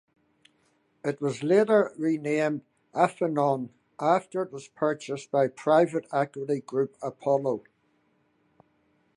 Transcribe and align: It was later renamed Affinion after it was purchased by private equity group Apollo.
It 1.05 1.21
was 1.21 1.43
later 1.43 1.93
renamed 1.95 2.63
Affinion 2.91 3.69
after 3.99 4.41
it 4.41 4.51
was 4.51 4.67
purchased 4.67 5.29
by 5.29 5.47
private 5.47 6.07
equity 6.11 6.61
group 6.61 6.95
Apollo. 7.03 7.61